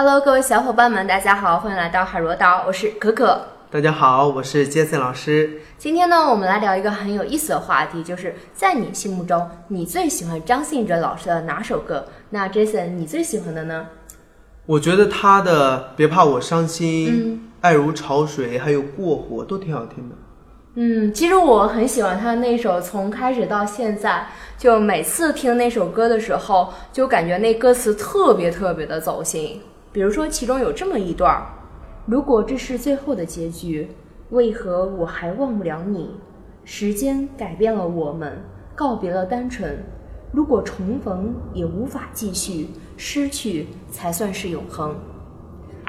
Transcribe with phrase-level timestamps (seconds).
[0.00, 3.36] Hello，各位小伙伴们，大家好，欢迎来到海螺岛，我是可可。
[3.68, 5.60] 大家好，我是杰森老师。
[5.76, 12.06] 今天呢，我们来聊一个很有意思的话题，就是在你心目中，你最喜欢张信哲老师的哪首歌？
[12.30, 13.88] 那 Jason，你最喜欢的呢？
[14.66, 20.14] 我觉得他的《别怕我伤心》爱如潮水》还有《过火》都挺好听的。
[20.76, 29.60] 嗯，其实我很喜欢他那首，从开始到现在，就每次听那首歌的时候，就感觉那歌词特别特别的走心。
[29.92, 31.46] 比如说，其中有这么一段儿：
[32.06, 33.88] 如果这是最后的结局，
[34.30, 36.10] 为何我还忘不了你？
[36.64, 38.38] 时间改变了我们，
[38.74, 39.82] 告别了单纯。
[40.30, 44.94] 如果重逢也无法继续，失去才算是永恒。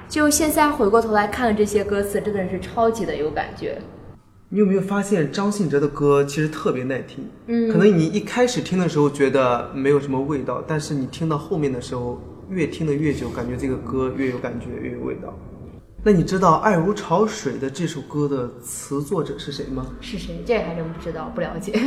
[0.07, 3.77] 就现在回过头来看这些歌词，真的是超级的有感觉。
[4.47, 7.25] 你有没有发现张信哲的歌其实特别耐听？
[7.47, 15.37] 嗯可能你一开始听的时候觉得没有什么味道，但是你听到后面的时候，越听得越久，感觉这个歌越有感觉，越有味道。
[16.03, 19.85] 那你知道《爱如潮水》的这首歌的词作者是谁吗？
[19.99, 20.41] 是谁？
[20.45, 21.77] 这还真不知道，不了解。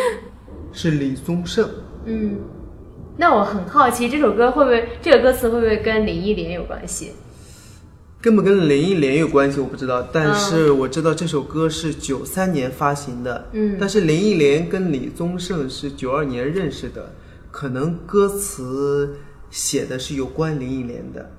[0.72, 1.68] 是李宗盛。
[2.04, 2.36] 嗯，
[3.16, 7.12] 那我很好奇，这首歌会不会这个歌词会不会跟林忆莲有关系？
[8.20, 17.14] 跟不跟林忆莲有关系我不知道，但是我知道这首歌是九三年发行的，嗯但是林忆莲跟李宗盛是九二年认识的，
[17.50, 19.16] 可能歌词
[19.50, 21.30] 写的是有关林忆莲的，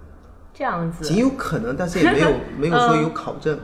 [0.53, 1.03] 这样子。
[1.03, 3.57] 仅有可能，但是也没有 没有说有考证。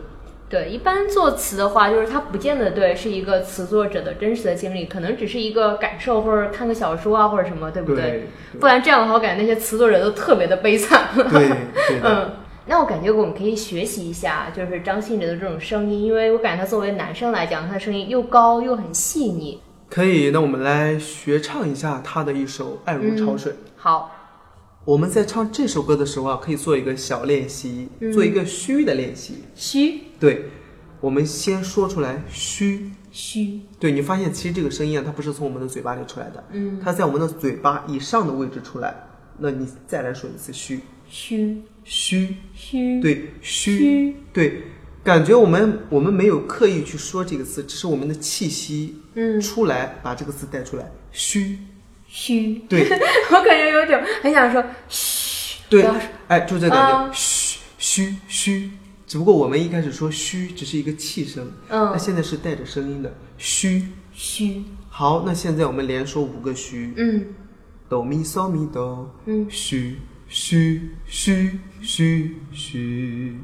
[0.49, 8.27] 对，一般作词的话，就是它不见得对是一个词作者的真实的经历，可能只是一个感受，或者看个小说啊，或者什么，对不对
[8.59, 11.07] 不然这样的话，我感觉那些词作者都特别的悲惨。
[11.15, 12.31] 对对， 嗯，
[12.67, 19.59] 那我感觉我们可以学习一下，就是张信哲的这种声音，因为我感觉他作为男生来讲，他的声音又高又很细腻。
[19.89, 20.29] 可以。
[20.29, 23.51] 那我们来学唱一下他的一首《爱如潮水》。
[23.75, 24.22] 好，
[24.85, 29.35] 我们在唱这首歌的时候啊，可以做一个小练习，做一个虚的练习。
[29.55, 30.01] 虚。
[30.19, 30.49] 对，
[30.99, 32.91] 我们先说出来虚。
[33.09, 38.93] 虚，对你发现，其实这个声音啊，它不是从我们的嘴巴里出来的，嗯，它在我们的嘴巴以上的位置出来。
[39.37, 40.79] 那你再来说一次虚。
[41.07, 41.61] 虚。
[41.83, 43.77] 虚，虚，对虚。
[43.77, 44.63] 虚，对，
[45.03, 50.91] 感觉我们我们没有刻意去说这个词，只是我们的气息嗯，出来，把这个词带出来。
[51.11, 51.59] 虚，
[52.13, 52.53] 虚。
[52.69, 52.87] 对。
[53.33, 55.83] 我感觉有点很想说嘘，对
[56.27, 58.69] 哎，就这感啊觉，嘘嘘嘘。
[59.07, 66.93] 只不过我们一开始说嘘只是一个气声，那嗯，现在是带着声音的嘘嘘，好，那现在我们连说五个嘘。
[66.95, 67.25] 嗯。
[67.89, 69.97] 哆咪嗦咪哆，嗯，虚
[70.27, 73.37] 虚虚虚虚，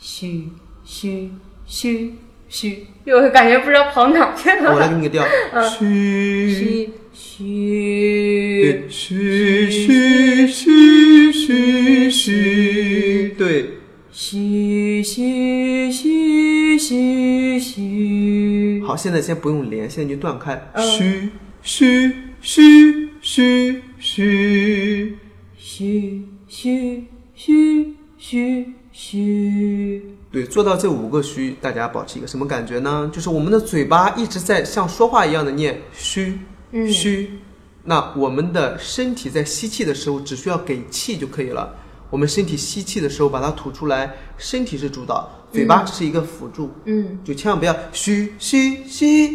[0.00, 0.48] 虚
[0.84, 1.30] 虚
[1.64, 2.14] 虚
[2.48, 4.72] 虚，又感觉不知道跑哪儿去了。
[4.72, 5.24] 我来给你个调，
[5.68, 6.90] 虚，
[7.20, 13.70] 虚虚对，虚虚虚虚虚，对，
[14.12, 21.28] 嘘嘘嘘嘘嘘，好，现在先不用连，现在就断开，嘘
[21.60, 25.18] 嘘嘘嘘嘘，
[25.58, 33.10] 嘘嘘嘘嘘嘘，对，做到这五个虚，大家保持一个什么感觉呢？
[33.12, 36.38] 就是我们的嘴巴一直在像说话一样的念虚
[36.72, 37.38] 嗯虚，
[37.84, 41.76] 那我们的身体在吸气的时候只需要给气就可以了。
[42.10, 49.28] 我们身体吸气的时候把它吐出来，身体是主导，嘴巴只是一个辅助，嗯就千万不要虚虚虚。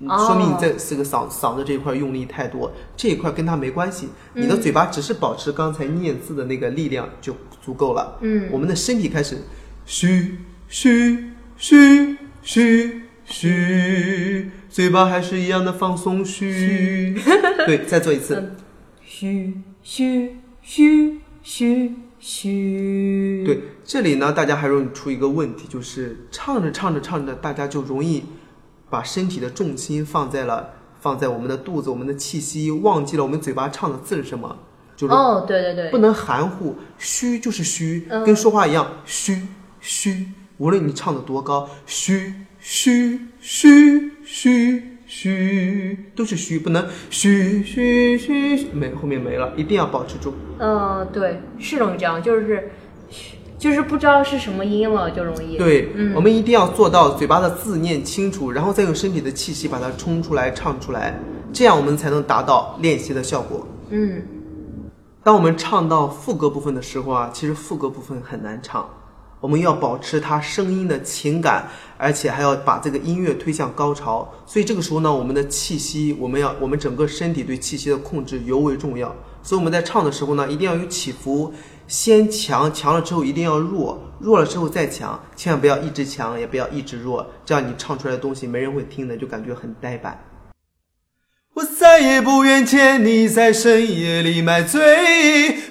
[0.00, 4.08] 嗯哦说明你在这个嗓嗓子这一块用力太多，这一块跟它没关系。
[4.34, 7.34] 你的嘴巴只是保持刚才念字的那个力量就
[7.64, 8.18] 足够了。
[8.20, 9.38] 嗯我们的身体开始
[9.86, 10.36] 虚
[10.68, 17.16] 虚虚虚虚，嘴巴还是一样的放松嘘。
[17.66, 18.54] 对，再做一次。
[19.04, 28.24] 嘘嘘嘘嘘嘘，对，这里呢，大家还容易出一个问题，就是唱着唱着唱着，大家就容易
[28.88, 30.70] 把身体的重心放在了
[31.00, 34.56] 放在我们的肚子、我们的气息，忘记了我们嘴巴唱的字是什么，
[34.96, 38.24] 就是哦，对对对，不能含糊，虚就是虚，嗯。
[38.24, 39.46] 跟说话一样，虚
[39.80, 40.28] 虚，
[40.58, 50.32] 无论你唱的多高，虚虚虚虚虚，都是虚，不能虚虚虚虚没后面没了，一定要保持住。
[50.58, 52.70] 嗯，对，是容易这样，就是
[53.58, 55.56] 就是不知道是什么音了，就容易。
[55.56, 61.18] 对，嗯我们一定要做到嘴巴的字念清楚，然后再用身体的气息把它冲出来、唱出来，
[61.52, 63.66] 这样我们才能达到练习的效果。
[63.90, 64.22] 嗯
[65.22, 68.88] 当我们唱到副歌部分的时候啊，其实副歌部分很难唱，
[69.44, 71.68] 我们要保持它声音的情感，
[71.98, 74.26] 而且还要把这个音乐推向高潮。
[74.46, 79.14] 所以这个时候呢，我们的气息，我们要我们整个身体对气息的控制尤为重要。
[79.42, 81.52] 所以我们在唱的时候呢，一定要有起伏，
[81.86, 90.18] 先强，强了之后一定要弱，弱了之后再强，千万不要一直强，也不要一直弱，这样你唱出来的东西没人会听的，就感觉很呆板。
[91.52, 95.53] 我再也不愿见你在深夜里买醉，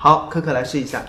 [0.00, 1.04] 好，可可来试一下。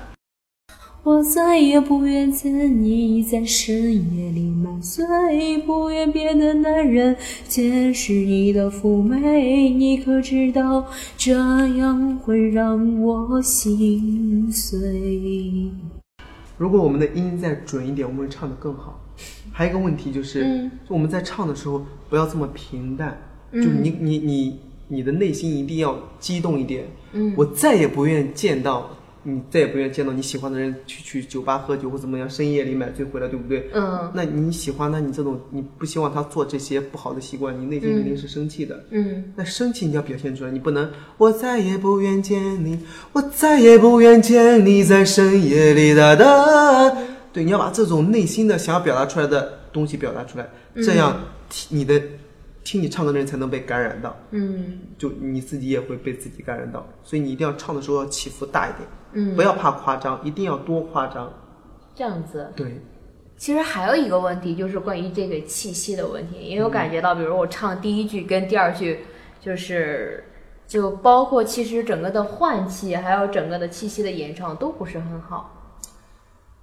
[1.04, 7.16] 我再也不愿见你在深夜里买醉，不愿别的男人
[7.48, 9.70] 见识你的妩媚。
[9.70, 15.72] 你可知道，这样会让我心碎？
[16.58, 19.00] 如果我们的音再准一点，我们会唱的更好。
[19.52, 23.16] 还有一个问题就是，嗯就我们在唱的时候不要这么平淡，
[23.54, 24.60] 就你你你
[24.90, 26.86] 你的内心一定要激动一点。
[27.14, 28.90] 嗯我再也不愿见到
[29.24, 33.70] 你，再也不愿见到你喜欢的人去去酒吧喝酒或怎么样，深夜里买醉回来，对不对？
[33.74, 38.84] 嗯那你喜欢，那你这种你不希望他做这些不好的习惯，你内心肯定是生气的。
[38.92, 42.80] 嗯那生气你要表现出来，你不能我再也不愿见你，
[43.14, 46.96] 我再也不愿见你在深夜里哒哒。
[47.34, 51.16] 对，你要把这种内心的想要表达出来的东西表达出来，这样
[51.50, 52.02] 听你的
[52.70, 56.88] 听你唱歌的人才能被感染到，嗯就你自己也会被自己感染到。
[57.04, 61.34] 所以你一定要唱的时候要起伏大一点，嗯，不要怕夸张，一定要多夸张。
[61.96, 62.54] 这样子。
[62.56, 62.80] 对，
[63.38, 69.00] 其实还有一个问题，就是关于这个气息的问题，因为我感觉到，比如我唱第一句跟第二句，
[69.42, 70.24] 就是
[70.68, 75.59] 就包括其实整个的换气，还有整个的气息的演唱都不是很好。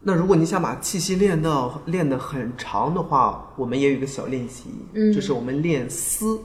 [0.08, 6.38] 那如果你想把气息练到练得很长的话，我们也有一个小练习，嗯就是我们练嘶。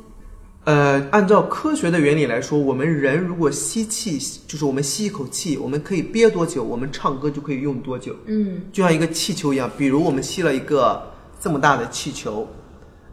[0.64, 4.18] 呃，按照科学的原理来说，我们人如果吸气，
[4.48, 9.70] 就是我们吸一口气，我们可以憋多久，我们唱歌就可以用多久，嗯就像一个气球一样。
[9.78, 11.00] 比如我们吸了一个
[11.40, 12.48] 这么大的气球，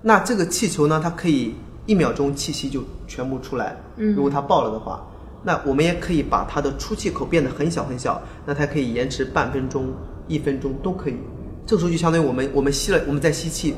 [0.01, 3.77] 那这个气球呢，它可以一秒钟气息就全部出来。
[3.99, 5.07] 嗯如果它爆了的话，
[5.45, 9.93] 那我们也可以把它的出气口变得很小很小，那它可以延迟半分钟、
[10.29, 11.17] 一分钟都可以。
[11.67, 13.75] 这个时候就相当于我们我们吸了，我们在吸气，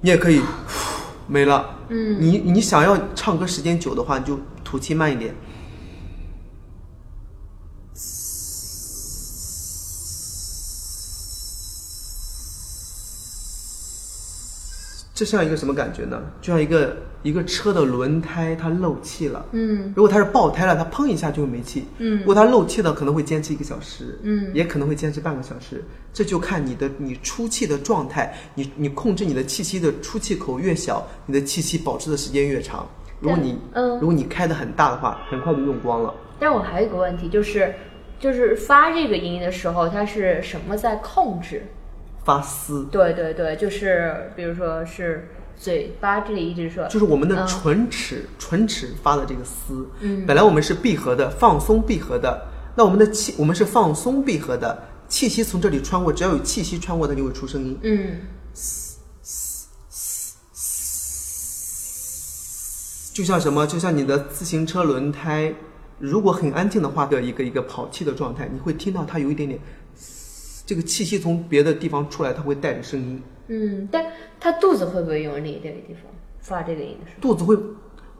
[0.00, 0.40] 你也可以
[1.28, 1.78] 没了。
[1.88, 5.34] 嗯你你想要唱歌时间久的话，你就吐气慢一点。
[15.20, 16.18] 这像一个什么感觉呢？
[16.40, 19.44] 就像一个一个车的轮胎它漏气了。
[19.52, 21.84] 嗯如果它是爆胎了，它砰一下就会没气。
[21.98, 25.84] 嗯如果它漏气了，可能会坚持一个小时，嗯也可能会坚持半个小时。
[26.10, 32.88] 这就看你的你出气的状态，你你控制你的气息的出气口越小，你的气息保持的时间越长。
[33.20, 36.14] 如果你嗯如果你开的很大的话，很快就用光了。
[36.38, 37.74] 但我还有一个问题，就是
[38.18, 41.66] 就是发这个音的时候，它是什么在控制？
[42.24, 49.88] 发丝对对对，就是比如说是嘴巴这里一直说，就是我们的嗯唇齿，唇齿发的这个丝。
[50.00, 52.46] 嗯本来我们是闭合的，放松闭合的。
[52.76, 57.78] 那我们的气，我们是放松闭合的，气息从这里穿过，只要有气息穿过，它就会出声音。
[57.82, 58.20] 嗯
[63.12, 63.66] 就像什么？
[63.66, 65.52] 就像你的自行车轮胎，
[65.98, 69.60] 如果很安静的话的一个一个跑气的状态，你会听到它有一点点，
[70.70, 73.20] 这个气息从别的地方出来，它会带着声音。
[73.48, 74.06] 嗯，但
[74.38, 76.02] 它肚子会不会用力这个地方
[76.38, 77.58] 发这个音的时肚子会，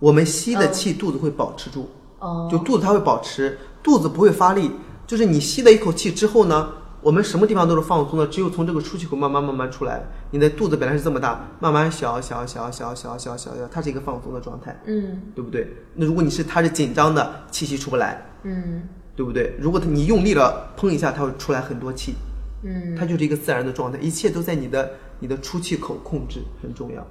[0.00, 1.88] 我们吸的气，肚子会保持住，
[2.18, 4.68] 哦，就肚子它会保持，肚子不会发力。
[5.06, 10.02] 就是你吸了一口气之后呢，我们什么地方都是放松的，只有从这个出气口慢慢慢慢出来。
[10.32, 15.72] 你的肚子本来是这么大，慢慢小小小小小小小小，它是一个放松的状态，嗯对不对？
[15.94, 18.20] 那如果你是它是紧张的，气息出不来。
[18.42, 18.82] 嗯
[19.14, 19.54] 对不对？
[19.60, 22.14] 如果你用力了，砰一下，它会出来很多气，
[22.62, 27.06] 嗯，它就是一个自然的状态，一切都在你的你的出气口控制很重要。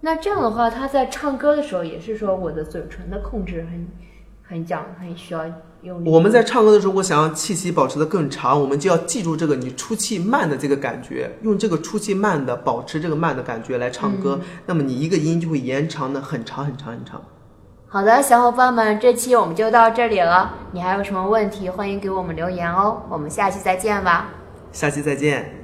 [0.00, 3.86] 那这样的话，他在唱歌的时候也是说我的嘴唇的控制很
[4.42, 5.44] 很讲很需要
[5.82, 6.10] 用力。
[6.10, 17.22] 我们在唱歌的时候，我想要气息保持的更长，我们就要记住这个你出气慢的这个感觉，用这个出气慢的保持这个慢的感觉来唱歌，那么你一个音就会延长的很长很长很长。
[17.86, 20.54] 好的，小伙伴们，这期我们就到这里了。
[20.72, 23.02] 你还有什么问题，欢迎给我们留言哦。
[23.10, 24.39] 我们下期再见吧。
[24.72, 25.59] 下期再见。